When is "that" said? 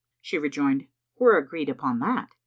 1.99-2.29